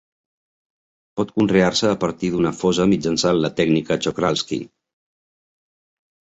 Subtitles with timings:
[1.21, 4.63] Pot conrear-se a partir d'una fosa mitjançant la tècnica Czochralski.